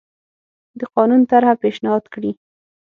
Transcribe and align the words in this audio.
د 0.79 0.81
قانون 0.95 1.21
طرحه 1.31 1.53
پېشنهاد 1.63 2.03
کړي. 2.13 2.31